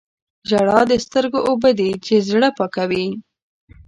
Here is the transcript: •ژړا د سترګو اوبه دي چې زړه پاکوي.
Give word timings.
•ژړا 0.49 0.79
د 0.91 0.93
سترګو 1.05 1.39
اوبه 1.49 1.71
دي 1.79 1.91
چې 2.05 2.13
زړه 2.29 2.49
پاکوي. 2.57 3.07